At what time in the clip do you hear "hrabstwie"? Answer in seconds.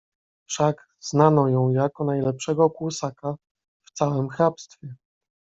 4.29-4.95